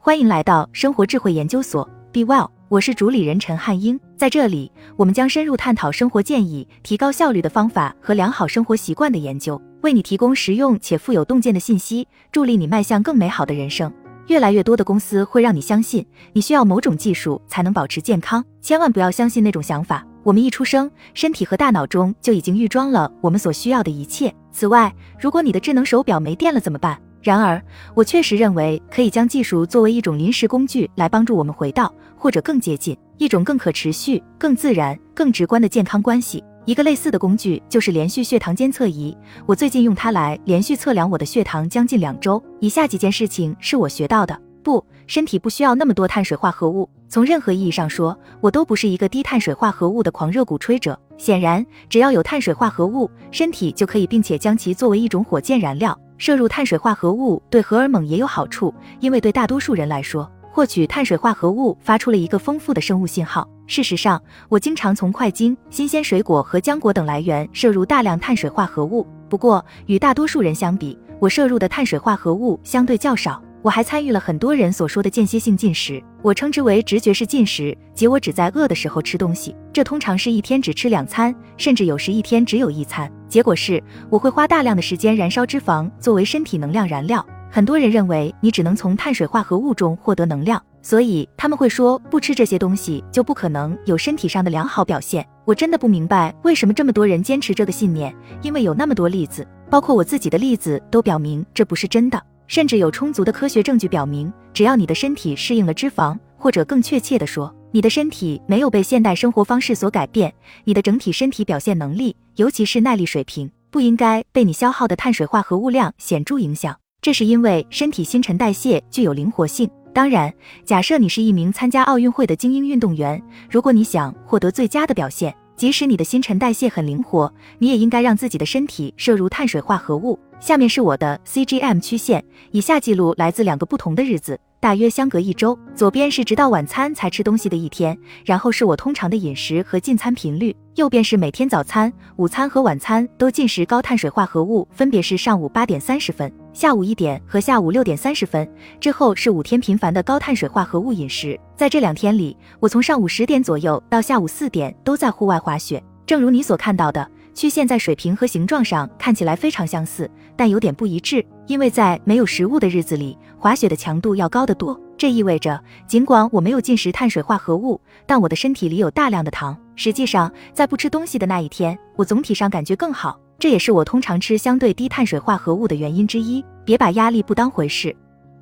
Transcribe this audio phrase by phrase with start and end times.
[0.00, 3.98] 欢迎来到生活智慧研究所，Be Well，我是主理人陈汉英。
[4.16, 13.92] 在这里，我们将深入探讨生活建议、提高效率的方法和良好生活习惯的研究，为你提供实用且富有洞见的信息，助力你迈向更美好的人生。
[14.28, 20.06] 越来越多的公司会让你相信，你需要某种技术才能保持健康，千万不要相信那种想法。
[20.22, 24.32] 我们一出生，身体和大脑中就已经预装了我们所需要的一切。
[24.52, 27.00] 此外，如果你的智能手表没电了怎么办？
[27.20, 27.60] 然而，
[27.94, 36.42] 我确实认为可以将技术作为一种临时工具来帮助我们回到，或者更接近一种更可持续、更自然、更直观的健康关系。
[36.64, 39.16] 一个类似的工具就是连续血糖监测仪。
[39.46, 42.42] 我最近用它来连续测量我的血糖将近两周。
[42.60, 46.88] 以下几件事情是我学到的：不，身体不需要那么多碳水化合物。
[47.08, 50.98] 从任何意义上说，我都不是一个低碳水化合物的狂热鼓吹者。
[51.16, 55.98] 显然，只要有碳水化合物，身体就可以并且将其作为一种火箭燃料。
[56.18, 60.30] 摄入碳水化合物对荷尔蒙也有好处，因为对大多数人来说。
[60.50, 63.48] 获取碳水化合物发出了一个丰富的生物信号。
[63.68, 69.06] 事实上，我经常从快精、新鲜水果和浆果等来源摄入大量碳水化合物。
[69.28, 73.40] 不过，与大多数人相比，我摄入的碳水化合物相对较少。
[73.62, 79.54] 我还参与了很多人所说的间歇性进食，我称之为直觉式进食，即我只在饿的时候吃东西。
[79.72, 83.12] 这通常是一天只吃两餐，甚至有时一天只有一餐。
[83.28, 87.24] 结果是，我会花大量的时间燃烧脂肪作为身体能量燃料。
[87.50, 95.26] 很多人认为你只能从碳水化合物中获得能量，所以他们会说不吃这些东西就不可能有身体上的良好表现。
[95.44, 102.22] 我真的不明白为什么这么多人坚持这个信念，因为有那么多例子，包括我自己的例子，都表明这不是真的。
[102.46, 110.32] 甚至有充足的科学证据表明，只要你的身体适应了脂肪，或者更确切地说，你的身体没有被现代生活方式所改变，
[110.64, 116.74] 你的整体身体表现能力，尤其是耐力水平，不应该被你消耗的碳水化合物量显著影响。
[117.02, 119.68] 这是因为身体新陈代谢具有灵活性。
[119.92, 120.32] 当然，
[120.64, 130.18] 假设你是一名参加奥运会的精英运动员，如果你想获得最佳的表现，即使你的新陈代谢很灵活，你也应该让自己的身体摄入碳水化合物。
[130.40, 134.38] 下面是我的 CGM 曲线，以下记录来自两个不同的日子。
[134.60, 148.48] 大约相隔一周，左边是直到晚餐才吃东西的一天，然后是我通常的饮食和进餐频率；右边是每天早餐、午餐和晚餐都进食高碳水化合物，分别是上午八点三十分、下午一点和下午六点三十分。
[148.80, 151.38] 之后是五天频繁的高碳水化合物饮食。
[151.56, 155.82] 在这两天里，我从上午十点左右到下午四点都在户外滑雪。
[156.04, 157.08] 正如你所看到的。
[157.38, 164.76] 曲线在水平和形状上看起来非常相似，但有点不一致，因为在没有食物的日子里，滑雪的强度要高得多。
[164.96, 169.56] 这意味着，尽管我没有进食碳水化合物，但我的身体里有大量的糖。
[169.76, 173.16] 实际上，在不吃东西的那一天，我总体上感觉更好。
[173.38, 176.44] 这也是我通常吃相对低碳水化合物的原因之一。
[176.64, 177.94] 别把压力不当回事。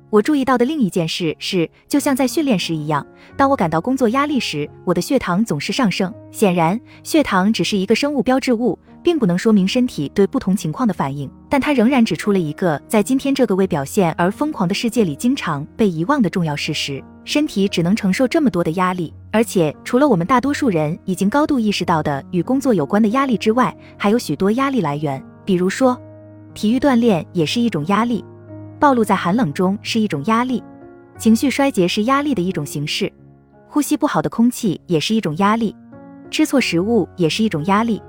[0.09, 3.05] 我注意到的另一件事是，就像在训练时一样，
[3.35, 6.11] 当我感到工作压力时，我的血糖总是上升。
[6.31, 19.13] 显然，血糖只是一个生物标志物，并不能说明身体对不同情况的反应，但它仍然指出了一个在今天这个为表现而疯狂的世界里经常被遗忘的重要事实：身体只能承受这么多的压力。
[19.31, 25.99] 而且，除了我们大多数人已经高度意识到的与工作有关的压力之外，还有许多压力来源，比如说，
[26.53, 28.23] 体育锻炼也是一种压力。
[28.79, 30.63] 暴露在寒冷中是一种压力，
[31.17, 33.11] 情绪衰竭是压力的一种形式，
[33.67, 35.75] 呼吸不好的空气也是一种压力，
[36.31, 38.01] 吃错食物也是一种压力。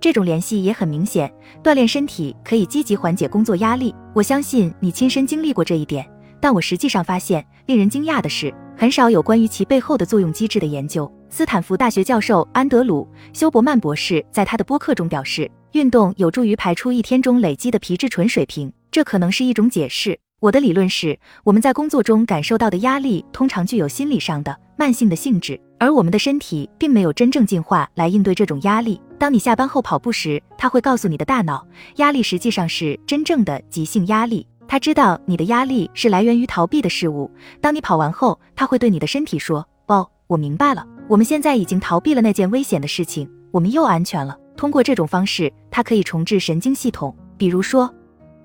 [0.00, 1.30] 这种联系也很明显。
[1.62, 6.08] 锻炼身体可以积极缓解工作压力，我相信你亲身经历过这一点。
[6.40, 11.10] 但我实际上发现，令人惊讶的是，很少有关于其背后的作用机制的研究。
[11.28, 13.06] 斯坦福大学教授安德鲁·
[13.38, 18.72] 休伯曼博士在他的播客中表示，运动有助于排出一天中累积的皮质醇水平。
[18.90, 20.18] 这可能是一种解释。
[20.40, 28.98] 我的理论是，我们在工作中感受到的压力通常具有心理上的慢性的性质，而我们的身体并没有真正进化来应对这种压力。
[29.20, 31.62] 当你下班后跑步时，它会告诉你的大脑，
[31.96, 34.46] 压力实际上是真正的急性压力。
[34.66, 37.30] 它知道你的压力是来源于逃避的事物。
[37.60, 47.94] 当你跑完后，它会对你的身体说：“哦，我明白了，我们现在已经逃避了那件危险的事情，我们又安全了。”通过这种方式，它可以重置神经系统，比如说。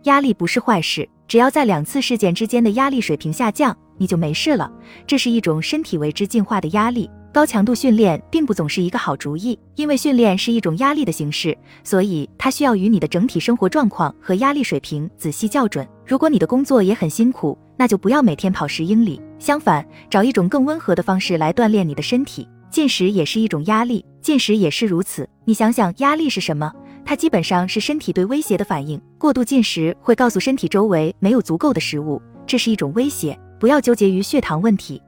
[0.03, 4.69] 压力不是坏事，只要在两次事件之间的压力水平下降，你就没事了。
[5.07, 7.09] 这是一种身体为之进化的压力。
[7.35, 15.85] 高强度训练并不总是一个好主意，因为训练是一种压力的形式，所以它需要与你的整体生活状况和压力水平仔细校准。
[16.05, 19.21] 如果你的工作也很辛苦，那就不要每天跑十英里。
[19.37, 22.47] 相反，找一种更温和的方式来锻炼你的身体。
[22.69, 25.27] 进食也是一种压力，进食也是如此。
[25.43, 26.71] 你想想，压力是什么？
[27.03, 28.97] 它基本上是身体对威胁的反应。
[29.17, 33.37] 过度进食会告诉身体周围没有足够的食物，这是一种威胁。
[33.59, 35.01] 不要纠结于血糖问题。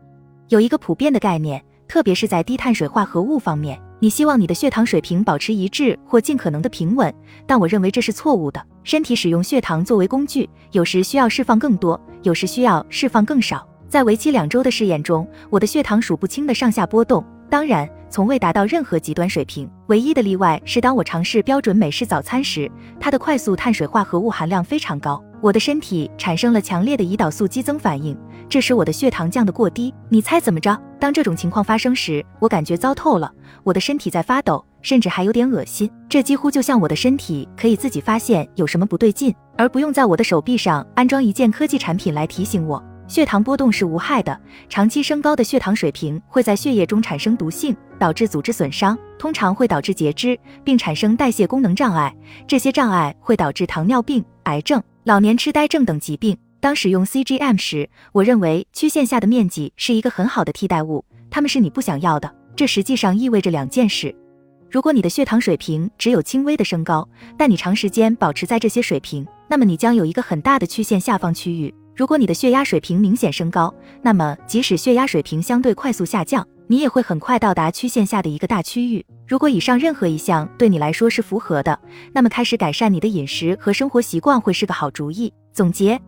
[0.49, 7.13] 有一个普遍的概念，特别是在低碳水化合物方面，你希望你的血糖水平保持一致或尽可能的平稳，
[7.45, 8.63] 但我认为这是错误的。
[8.83, 13.67] 身体使用血糖作为工具，有时需要释放更多，有时需要释放更少。
[13.87, 19.69] 在为期两周的试验中，我的血糖数不清的上下波动，当然从未达到任何极端水平。
[19.87, 22.69] 唯一的例外是当我尝试标准美式早餐时，
[22.99, 28.17] 它的快速碳水化合物含量非常高，我的身体产生了强烈的胰岛素激增反应，
[28.49, 29.93] 这使我的血糖降得过低。
[30.09, 30.77] 你猜怎么着？
[30.99, 33.31] 当这种情况发生时，我感觉糟透了，
[33.63, 35.89] 我的身体在发抖，甚至还有点恶心。
[36.09, 42.83] 这几乎就像我的身体可以自己发现有什么不对劲，而不用在我的手臂上安装一件科技产品来提醒我。
[43.07, 44.37] 血糖波动是无害的，
[44.67, 52.13] 长期升高的血糖水平会在血液中产生毒性，导致组织损伤，通常会导致截肢，并产生代谢功能障碍。
[52.47, 56.37] 这些障碍会导致糖尿病、癌症、老年痴呆症等疾病。
[56.59, 62.29] 当使用 CGM 时，我认为曲线下的面积是一个很好的替代物，它们是你不想要的。
[62.57, 64.13] 这实际上意味着两件事：
[64.69, 67.07] 如果你的血糖水平只有轻微的升高，
[67.37, 71.73] 但你长时间保持在这些水平，那么你将有一个很大的曲线下方区域。
[71.95, 79.05] 如果你的血压水平明显升高，那么即使血压水平相对快速下降，你也会很快到达曲线下的一个大区域。
[79.25, 81.79] 如果以上任何一项对你来说是符合的，
[82.13, 85.33] 那么开始改善你的饮食和生活习惯会是个好主意。
[85.53, 85.99] 总结，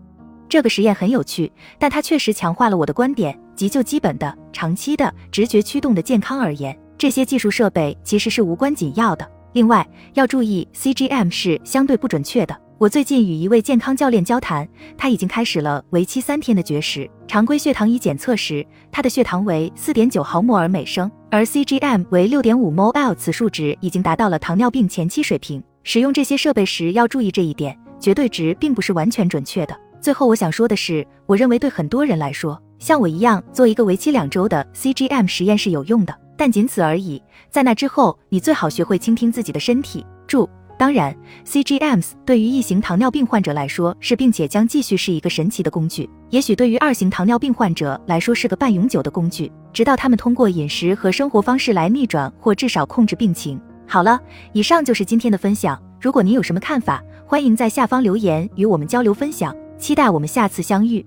[0.47, 9.29] 这个实验很有趣，但它确实强化了我的观点，即就基本的、长期的、直觉驱动的健康而言，这些技术设备其实是无关紧要的。
[9.53, 12.55] 另外要注意，CGM 是相对不准确的。
[12.79, 14.65] 我最近与一位健康教练交谈，
[14.97, 17.09] 他已经开始了为期三天的绝食。
[17.27, 25.61] 常规血糖仪检测时，他的血糖为四点九毫摩尔每升，而 CGM 为六点五 mol，此数值已经达到了糖尿病前期水平。
[25.83, 29.77] 使用这些设备时要注意这一点，绝对值并不是完全准确的。
[29.99, 37.21] 最后我想说的是，我认为对很多人来说，像我一样做一个为期两周的 CGM 实验是有用的，但仅此而已。
[37.49, 40.05] 在那之后，你最好学会倾听自己的身体。
[40.25, 40.49] 注。
[40.79, 41.13] 当然
[41.45, 46.09] ，CGMs 对于一型糖尿病患者来说是，并且将继续是一个神奇的工具。
[46.29, 53.59] 也许对于二型糖尿病患者来说是个半永久的工具，直到他们通过饮食和生活方式来逆转或至少控制病情。
[53.85, 54.17] 好了，
[54.53, 55.77] 以上就是今天的分享。
[55.99, 59.53] 如果您有什么看法，欢迎在下方留言与我们交流分享。
[59.77, 61.05] 期待我们下次相遇。